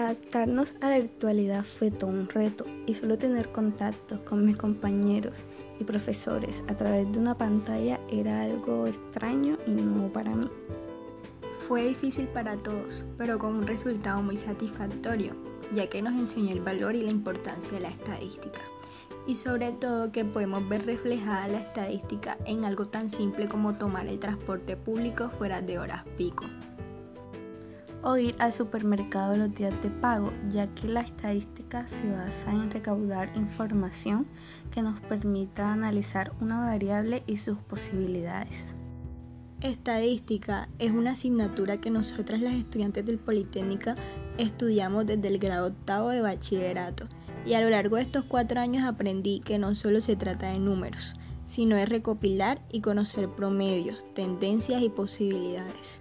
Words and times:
Adaptarnos 0.00 0.72
a 0.80 0.88
la 0.88 0.98
virtualidad 0.98 1.62
fue 1.62 1.90
todo 1.90 2.08
un 2.08 2.26
reto 2.26 2.64
y 2.86 2.94
solo 2.94 3.18
tener 3.18 3.52
contacto 3.52 4.24
con 4.24 4.46
mis 4.46 4.56
compañeros 4.56 5.44
y 5.78 5.84
profesores 5.84 6.62
a 6.68 6.74
través 6.74 7.12
de 7.12 7.18
una 7.18 7.36
pantalla 7.36 8.00
era 8.10 8.40
algo 8.40 8.86
extraño 8.86 9.58
y 9.66 9.72
nuevo 9.72 10.10
para 10.10 10.34
mí. 10.34 10.48
Fue 11.68 11.88
difícil 11.88 12.28
para 12.28 12.56
todos, 12.56 13.04
pero 13.18 13.38
con 13.38 13.56
un 13.56 13.66
resultado 13.66 14.22
muy 14.22 14.38
satisfactorio, 14.38 15.34
ya 15.74 15.86
que 15.86 16.00
nos 16.00 16.18
enseñó 16.18 16.52
el 16.52 16.62
valor 16.62 16.94
y 16.94 17.02
la 17.02 17.10
importancia 17.10 17.74
de 17.74 17.80
la 17.80 17.90
estadística. 17.90 18.60
Y 19.26 19.34
sobre 19.34 19.72
todo 19.72 20.12
que 20.12 20.24
podemos 20.24 20.66
ver 20.66 20.86
reflejada 20.86 21.46
la 21.48 21.60
estadística 21.60 22.38
en 22.46 22.64
algo 22.64 22.86
tan 22.86 23.10
simple 23.10 23.48
como 23.48 23.74
tomar 23.74 24.06
el 24.06 24.18
transporte 24.18 24.78
público 24.78 25.28
fuera 25.28 25.60
de 25.60 25.78
horas 25.78 26.04
pico 26.16 26.46
o 28.02 28.16
ir 28.16 28.34
al 28.38 28.52
supermercado 28.52 29.36
los 29.36 29.54
días 29.54 29.74
de 29.82 29.90
pago, 29.90 30.32
ya 30.50 30.66
que 30.74 30.88
la 30.88 31.00
estadística 31.00 31.86
se 31.86 32.10
basa 32.10 32.50
en 32.50 32.70
recaudar 32.70 33.30
información 33.36 34.26
que 34.70 34.82
nos 34.82 35.00
permita 35.00 35.72
analizar 35.72 36.32
una 36.40 36.60
variable 36.60 37.22
y 37.26 37.36
sus 37.36 37.58
posibilidades. 37.58 38.74
Estadística 39.60 40.70
es 40.78 40.90
una 40.90 41.10
asignatura 41.10 41.78
que 41.82 41.90
nosotras 41.90 42.40
las 42.40 42.54
estudiantes 42.54 43.04
del 43.04 43.18
Politécnica 43.18 43.94
estudiamos 44.38 45.04
desde 45.04 45.28
el 45.28 45.38
grado 45.38 45.66
octavo 45.66 46.08
de 46.08 46.22
bachillerato 46.22 47.06
y 47.44 47.54
a 47.54 47.60
lo 47.60 47.68
largo 47.68 47.96
de 47.96 48.02
estos 48.02 48.24
cuatro 48.24 48.60
años 48.60 48.84
aprendí 48.84 49.40
que 49.40 49.58
no 49.58 49.74
solo 49.74 50.00
se 50.00 50.16
trata 50.16 50.48
de 50.48 50.58
números, 50.58 51.14
sino 51.44 51.76
de 51.76 51.84
recopilar 51.84 52.62
y 52.70 52.80
conocer 52.80 53.28
promedios, 53.28 54.02
tendencias 54.14 54.80
y 54.82 54.88
posibilidades. 54.88 56.00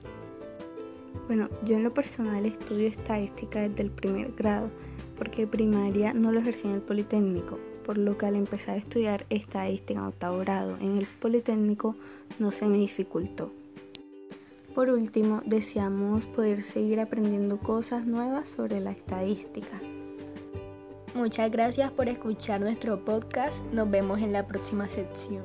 Bueno, 1.27 1.49
yo 1.65 1.75
en 1.75 1.83
lo 1.83 1.93
personal 1.93 2.45
estudio 2.45 2.87
estadística 2.87 3.67
desde 3.67 3.83
el 3.83 3.91
primer 3.91 4.31
grado, 4.33 4.69
porque 5.17 5.47
primaria 5.47 6.13
no 6.13 6.31
lo 6.31 6.39
ejercí 6.39 6.67
en 6.67 6.75
el 6.75 6.81
Politécnico, 6.81 7.59
por 7.85 7.97
lo 7.97 8.17
que 8.17 8.25
al 8.25 8.35
empezar 8.35 8.75
a 8.75 8.79
estudiar 8.79 9.25
estadística 9.29 9.99
en 9.99 10.05
octavo 10.05 10.39
grado 10.39 10.77
en 10.79 10.97
el 10.97 11.07
Politécnico 11.19 11.95
no 12.39 12.51
se 12.51 12.67
me 12.67 12.77
dificultó. 12.77 13.51
Por 14.75 14.89
último, 14.91 15.41
deseamos 15.45 16.25
poder 16.27 16.61
seguir 16.61 16.99
aprendiendo 16.99 17.57
cosas 17.57 18.05
nuevas 18.05 18.47
sobre 18.47 18.79
la 18.79 18.91
estadística. 18.91 19.81
Muchas 21.15 21.51
gracias 21.51 21.91
por 21.91 22.07
escuchar 22.07 22.61
nuestro 22.61 23.03
podcast. 23.03 23.63
Nos 23.73 23.89
vemos 23.89 24.19
en 24.19 24.31
la 24.31 24.47
próxima 24.47 24.87
sección. 24.87 25.43